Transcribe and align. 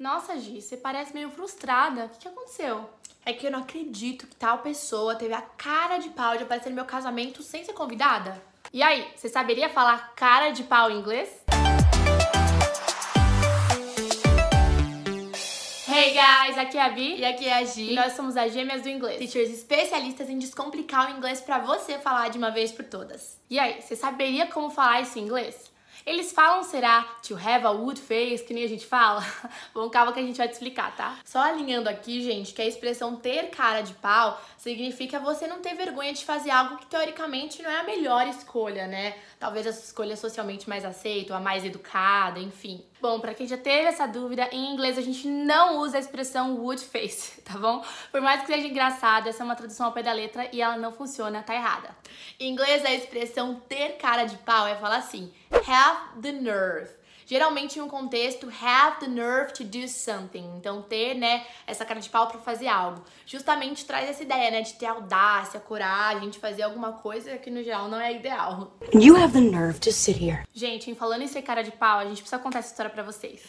Nossa, 0.00 0.40
Gi, 0.40 0.62
você 0.62 0.78
parece 0.78 1.12
meio 1.12 1.30
frustrada. 1.30 2.06
O 2.06 2.08
que, 2.08 2.20
que 2.20 2.28
aconteceu? 2.28 2.88
É 3.22 3.34
que 3.34 3.46
eu 3.46 3.50
não 3.50 3.58
acredito 3.58 4.26
que 4.26 4.34
tal 4.34 4.60
pessoa 4.60 5.14
teve 5.14 5.34
a 5.34 5.42
cara 5.42 5.98
de 5.98 6.08
pau 6.08 6.38
de 6.38 6.44
aparecer 6.44 6.70
no 6.70 6.76
meu 6.76 6.86
casamento 6.86 7.42
sem 7.42 7.62
ser 7.62 7.74
convidada. 7.74 8.42
E 8.72 8.82
aí, 8.82 9.06
você 9.14 9.28
saberia 9.28 9.68
falar 9.68 10.14
cara 10.16 10.52
de 10.52 10.64
pau 10.64 10.90
em 10.90 10.98
inglês? 11.00 11.28
Hey 15.86 16.14
guys, 16.14 16.56
aqui 16.56 16.78
é 16.78 16.82
a 16.82 16.88
Vi 16.88 17.18
E 17.18 17.24
aqui 17.26 17.46
é 17.46 17.58
a 17.58 17.64
Gi. 17.64 17.92
e 17.92 17.94
nós 17.94 18.14
somos 18.14 18.38
as 18.38 18.54
gêmeas 18.54 18.80
do 18.80 18.88
inglês. 18.88 19.18
teachers 19.18 19.50
especialistas 19.50 20.30
em 20.30 20.38
descomplicar 20.38 21.12
o 21.12 21.18
inglês 21.18 21.42
pra 21.42 21.58
você 21.58 21.98
falar 21.98 22.28
de 22.30 22.38
uma 22.38 22.50
vez 22.50 22.72
por 22.72 22.86
todas. 22.86 23.38
E 23.50 23.58
aí, 23.58 23.82
você 23.82 23.94
saberia 23.94 24.46
como 24.46 24.70
falar 24.70 25.02
isso 25.02 25.18
em 25.18 25.22
inglês? 25.24 25.69
Eles 26.06 26.32
falam, 26.32 26.62
será, 26.62 27.02
to 27.26 27.34
have 27.34 27.66
a 27.66 27.70
wood 27.70 28.00
face, 28.00 28.44
que 28.44 28.54
nem 28.54 28.64
a 28.64 28.68
gente 28.68 28.86
fala? 28.86 29.24
Bom, 29.74 29.88
calma 29.90 30.12
que 30.12 30.20
a 30.20 30.22
gente 30.22 30.38
vai 30.38 30.48
te 30.48 30.52
explicar, 30.52 30.94
tá? 30.96 31.18
Só 31.24 31.40
alinhando 31.40 31.88
aqui, 31.88 32.22
gente, 32.22 32.54
que 32.54 32.62
a 32.62 32.66
expressão 32.66 33.16
ter 33.16 33.50
cara 33.50 33.82
de 33.82 33.94
pau 33.94 34.40
significa 34.56 35.18
você 35.18 35.46
não 35.46 35.60
ter 35.60 35.74
vergonha 35.74 36.12
de 36.12 36.24
fazer 36.24 36.50
algo 36.50 36.78
que 36.78 36.86
teoricamente 36.86 37.62
não 37.62 37.70
é 37.70 37.80
a 37.80 37.84
melhor 37.84 38.26
escolha, 38.28 38.86
né? 38.86 39.16
Talvez 39.38 39.66
a 39.66 39.70
escolha 39.70 40.16
socialmente 40.16 40.68
mais 40.68 40.84
aceita, 40.84 41.34
a 41.34 41.40
mais 41.40 41.64
educada, 41.64 42.38
enfim. 42.38 42.84
Bom, 43.00 43.18
pra 43.18 43.32
quem 43.32 43.46
já 43.46 43.56
teve 43.56 43.86
essa 43.86 44.06
dúvida, 44.06 44.46
em 44.52 44.72
inglês 44.72 44.98
a 44.98 45.00
gente 45.00 45.26
não 45.26 45.78
usa 45.78 45.96
a 45.96 46.00
expressão 46.00 46.56
wood 46.56 46.82
face, 46.84 47.40
tá 47.42 47.56
bom? 47.58 47.82
Por 48.12 48.20
mais 48.20 48.42
que 48.42 48.48
seja 48.48 48.66
engraçado, 48.66 49.28
essa 49.28 49.42
é 49.42 49.44
uma 49.44 49.56
tradução 49.56 49.86
ao 49.86 49.92
pé 49.92 50.02
da 50.02 50.12
letra 50.12 50.48
e 50.52 50.60
ela 50.60 50.76
não 50.76 50.92
funciona, 50.92 51.42
tá 51.42 51.54
errada. 51.54 51.96
Em 52.38 52.50
inglês, 52.50 52.84
a 52.84 52.92
expressão 52.92 53.54
ter 53.68 53.96
cara 53.96 54.24
de 54.24 54.36
pau 54.38 54.66
é 54.66 54.76
falar 54.76 54.96
assim: 54.96 55.32
have 55.66 55.89
the 56.20 56.32
nerve. 56.32 56.90
Geralmente 57.30 57.78
em 57.78 57.82
um 57.82 57.88
contexto, 57.88 58.50
have 58.60 58.98
the 58.98 59.06
nerve 59.06 59.52
to 59.52 59.62
do 59.62 59.86
something. 59.86 60.56
Então, 60.56 60.82
ter, 60.82 61.14
né, 61.14 61.46
essa 61.64 61.84
cara 61.84 62.00
de 62.00 62.08
pau 62.08 62.26
pra 62.26 62.40
fazer 62.40 62.66
algo. 62.66 63.04
Justamente 63.24 63.84
traz 63.84 64.10
essa 64.10 64.24
ideia, 64.24 64.50
né, 64.50 64.62
de 64.62 64.72
ter 64.72 64.86
audácia, 64.86 65.60
coragem, 65.60 66.28
de 66.28 66.40
fazer 66.40 66.62
alguma 66.62 66.94
coisa 66.94 67.38
que 67.38 67.48
no 67.48 67.62
geral 67.62 67.86
não 67.86 68.00
é 68.00 68.16
ideal. 68.16 68.76
You 68.92 69.16
have 69.16 69.32
the 69.32 69.40
nerve 69.40 69.78
to 69.78 69.92
sit 69.92 70.20
here. 70.20 70.42
Gente, 70.52 70.92
falando 70.96 71.22
em 71.22 71.28
ser 71.28 71.42
cara 71.42 71.62
de 71.62 71.70
pau, 71.70 72.00
a 72.00 72.04
gente 72.04 72.20
precisa 72.20 72.42
contar 72.42 72.58
essa 72.58 72.70
história 72.70 72.90
pra 72.90 73.04
vocês. 73.04 73.42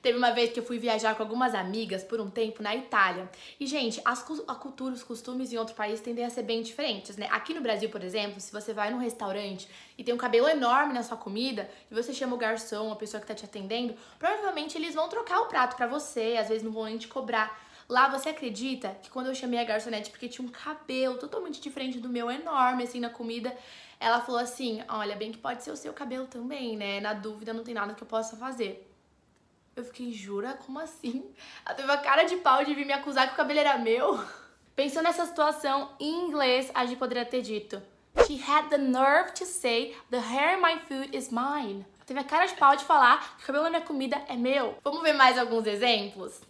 Teve 0.00 0.16
uma 0.16 0.30
vez 0.30 0.52
que 0.52 0.60
eu 0.60 0.64
fui 0.64 0.78
viajar 0.78 1.16
com 1.16 1.22
algumas 1.24 1.54
amigas 1.56 2.04
por 2.04 2.20
um 2.20 2.30
tempo 2.30 2.62
na 2.62 2.74
Itália. 2.74 3.28
E, 3.58 3.66
gente, 3.66 4.00
as, 4.04 4.24
a 4.46 4.54
cultura, 4.54 4.94
os 4.94 5.02
costumes 5.02 5.52
em 5.52 5.56
outro 5.56 5.74
país 5.74 6.00
tendem 6.00 6.24
a 6.24 6.30
ser 6.30 6.44
bem 6.44 6.62
diferentes, 6.62 7.16
né? 7.16 7.26
Aqui 7.32 7.52
no 7.52 7.60
Brasil, 7.60 7.88
por 7.90 8.04
exemplo, 8.04 8.40
se 8.40 8.52
você 8.52 8.72
vai 8.72 8.90
num 8.92 8.98
restaurante 8.98 9.68
e 9.96 10.04
tem 10.04 10.14
um 10.14 10.18
cabelo 10.18 10.48
enorme 10.48 10.92
na 10.92 11.02
sua 11.02 11.16
comida 11.16 11.68
e 11.90 11.94
você 11.94 12.14
chama 12.14 12.36
o 12.36 12.38
garçom, 12.38 12.92
a 12.92 12.96
pessoa 12.96 13.20
que 13.20 13.26
tá 13.26 13.34
te 13.34 13.44
atendendo, 13.44 13.94
provavelmente 14.20 14.78
eles 14.78 14.94
vão 14.94 15.08
trocar 15.08 15.40
o 15.40 15.46
prato 15.46 15.76
pra 15.76 15.88
você, 15.88 16.36
às 16.38 16.48
vezes 16.48 16.62
não 16.62 16.70
vão 16.70 16.84
nem 16.84 16.96
te 16.96 17.08
cobrar. 17.08 17.66
Lá 17.88 18.06
você 18.06 18.28
acredita 18.28 18.96
que 19.02 19.10
quando 19.10 19.26
eu 19.28 19.34
chamei 19.34 19.58
a 19.58 19.64
garçonete 19.64 20.10
porque 20.10 20.28
tinha 20.28 20.46
um 20.46 20.50
cabelo 20.50 21.18
totalmente 21.18 21.60
diferente 21.60 21.98
do 21.98 22.08
meu, 22.08 22.30
enorme 22.30 22.84
assim 22.84 23.00
na 23.00 23.10
comida, 23.10 23.56
ela 23.98 24.20
falou 24.20 24.40
assim: 24.40 24.80
"Olha, 24.88 25.16
bem 25.16 25.32
que 25.32 25.38
pode 25.38 25.64
ser 25.64 25.70
o 25.72 25.76
seu 25.76 25.92
cabelo 25.92 26.26
também, 26.26 26.76
né? 26.76 27.00
Na 27.00 27.14
dúvida 27.14 27.52
não 27.52 27.64
tem 27.64 27.74
nada 27.74 27.94
que 27.94 28.02
eu 28.02 28.06
possa 28.06 28.36
fazer". 28.36 28.84
Eu 29.78 29.84
fiquei, 29.84 30.12
jura? 30.12 30.58
Como 30.66 30.80
assim? 30.80 31.32
Ela 31.64 31.72
teve 31.72 31.92
a 31.92 31.98
cara 31.98 32.24
de 32.24 32.34
pau 32.38 32.64
de 32.64 32.74
vir 32.74 32.84
me 32.84 32.92
acusar 32.92 33.28
que 33.28 33.34
o 33.34 33.36
cabelo 33.36 33.60
era 33.60 33.78
meu. 33.78 34.18
Pensando 34.74 35.04
nessa 35.04 35.24
situação, 35.24 35.92
em 36.00 36.24
inglês, 36.24 36.68
a 36.74 36.84
gente 36.84 36.98
poderia 36.98 37.24
ter 37.24 37.42
dito 37.42 37.80
She 38.26 38.42
had 38.44 38.70
the 38.70 38.76
nerve 38.76 39.34
to 39.34 39.44
say 39.44 39.94
the 40.10 40.18
hair 40.18 40.58
in 40.58 40.60
my 40.60 40.80
food 40.80 41.16
is 41.16 41.30
mine. 41.30 41.86
Teve 42.04 42.18
a 42.18 42.24
cara 42.24 42.46
de 42.46 42.54
pau 42.54 42.74
de 42.74 42.82
falar 42.84 43.36
que 43.36 43.44
o 43.44 43.46
cabelo 43.46 43.64
na 43.64 43.70
minha 43.70 43.82
comida 43.82 44.20
é 44.26 44.34
meu. 44.34 44.76
Vamos 44.82 45.00
ver 45.00 45.12
mais 45.12 45.38
alguns 45.38 45.64
exemplos? 45.64 46.40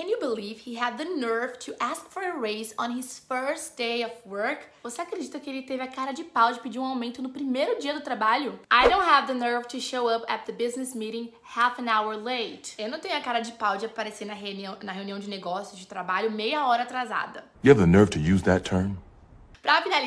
Can 0.00 0.08
you 0.08 0.18
believe 0.18 0.60
he 0.64 0.76
had 0.76 0.96
the 0.96 1.04
nerve 1.04 1.58
to 1.58 1.74
ask 1.78 2.08
for 2.08 2.22
a 2.22 2.34
raise 2.34 2.72
on 2.78 2.92
his 2.92 3.18
first 3.18 3.76
day 3.76 4.02
of 4.02 4.10
work? 4.24 4.60
Você 4.82 5.02
acredita 5.02 5.38
que 5.38 5.50
ele 5.50 5.60
teve 5.60 5.82
a 5.82 5.88
cara 5.88 6.14
de 6.14 6.24
pau 6.24 6.50
de 6.54 6.58
pedir 6.60 6.78
um 6.78 6.86
aumento 6.86 7.20
no 7.20 7.28
primeiro 7.28 7.78
dia 7.78 7.92
do 7.92 8.00
trabalho? 8.00 8.58
I 8.72 8.88
don't 8.88 9.06
have 9.06 9.26
the 9.26 9.34
nerve 9.34 9.68
to 9.68 9.78
show 9.78 10.08
up 10.08 10.24
at 10.26 10.46
the 10.46 10.52
business 10.52 10.94
meeting 10.94 11.30
half 11.42 11.78
an 11.78 11.86
hour 11.86 12.16
late. 12.16 12.74
Eu 12.78 12.88
não 12.88 12.98
tenho 12.98 13.14
a 13.14 13.20
cara 13.20 13.40
de 13.40 13.52
pau 13.52 13.76
de 13.76 13.84
aparecer 13.84 14.24
na 14.24 14.32
reunião, 14.32 14.78
na 14.82 14.92
reunião 14.92 15.18
de 15.18 15.28
negócios 15.28 15.78
de 15.78 15.86
trabalho 15.86 16.30
meia 16.30 16.64
hora 16.64 16.84
atrasada. 16.84 17.44
You 17.62 17.70
have 17.70 17.78
the 17.78 17.86
nerve 17.86 18.10
to 18.12 18.18
use 18.18 18.42
that 18.44 18.64
term? 18.64 18.96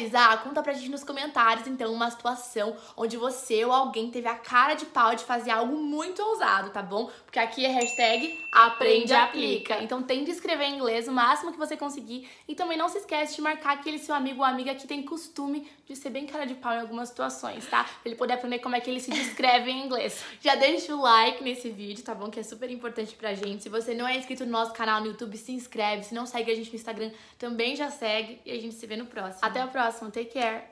Finalizar, 0.04 0.44
conta 0.44 0.62
pra 0.62 0.74
gente 0.74 0.90
nos 0.90 1.04
comentários, 1.04 1.68
então, 1.68 1.94
uma 1.94 2.10
situação 2.10 2.76
onde 2.98 3.16
você 3.16 3.64
ou 3.64 3.72
alguém 3.72 4.10
teve 4.10 4.28
a 4.28 4.36
cara 4.36 4.74
de 4.74 4.86
pau 4.86 5.16
de 5.16 5.24
fazer 5.24 5.52
algo 5.52 5.76
muito 5.78 6.22
ousado, 6.22 6.72
tá 6.72 6.82
bom? 6.82 7.10
Porque 7.26 7.40
aqui 7.40 7.66
é 7.66 7.70
hashtag 7.70 8.40
aprende 8.52 9.14
aplica. 9.14 9.82
Então 9.82 10.02
tente 10.04 10.30
escrever 10.30 10.66
em 10.66 10.76
inglês 10.76 11.08
o 11.08 11.12
máximo 11.12 11.52
que 11.52 11.58
você 11.58 11.78
conseguir. 11.78 12.30
E 12.48 12.56
também 12.56 12.78
não 12.78 12.90
se 12.90 12.98
esquece 12.98 13.36
de 13.36 13.42
marcar 13.42 13.74
aquele 13.74 13.98
seu 13.98 14.14
amigo 14.14 14.40
ou 14.40 14.46
amiga 14.46 14.76
que 14.76 14.88
tem 14.88 15.02
costume 15.04 15.68
de 15.88 15.96
ser 15.96 16.10
bem 16.10 16.26
cara 16.26 16.46
de 16.46 16.56
pau 16.56 16.74
em 16.74 16.80
algumas 16.80 17.10
situações, 17.10 17.66
tá? 17.68 17.84
Pra 17.84 17.94
ele 18.06 18.16
poder 18.16 18.34
aprender 18.34 18.60
como 18.60 18.76
é 18.76 18.80
que 18.80 18.90
ele 18.90 19.00
se 19.00 19.12
descreve 19.12 19.72
em 19.72 19.86
inglês. 19.86 20.24
Já 20.42 20.56
deixa 20.56 20.96
o 20.96 21.02
like 21.02 21.44
nesse 21.44 21.70
vídeo, 21.70 22.04
tá 22.04 22.14
bom? 22.14 22.30
Que 22.30 22.40
é 22.40 22.44
super 22.44 22.70
importante 22.70 23.16
pra 23.16 23.34
gente. 23.34 23.64
Se 23.64 23.70
você 23.70 23.94
não 23.94 24.08
é 24.08 24.18
inscrito 24.18 24.46
no 24.46 24.52
nosso 24.52 24.74
canal 24.74 25.02
no 25.02 25.08
YouTube, 25.08 25.38
se 25.38 25.52
inscreve. 25.52 26.04
Se 26.04 26.14
não 26.14 26.26
segue 26.26 26.52
a 26.52 26.56
gente 26.56 26.70
no 26.70 26.76
Instagram, 26.76 27.12
também 27.38 27.76
já 27.76 27.90
segue. 27.90 28.40
E 28.46 28.52
a 28.52 28.60
gente 28.60 28.76
se 28.76 28.86
vê 28.86 28.96
no 28.96 29.06
próximo. 29.06 29.40
Até 29.42 29.64
o 29.64 29.70
próximo. 29.94 30.12
Take 30.12 30.32
care. 30.32 30.70